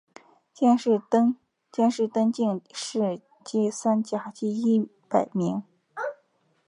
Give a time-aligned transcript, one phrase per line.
[0.55, 1.35] 殿试登
[1.71, 2.07] 进士
[3.45, 5.61] 第三甲第一百名。